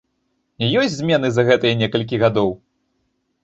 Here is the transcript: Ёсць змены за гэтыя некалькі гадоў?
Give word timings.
Ёсць 0.83 0.95
змены 0.95 1.31
за 1.35 1.47
гэтыя 1.51 1.79
некалькі 1.85 2.23
гадоў? 2.27 2.51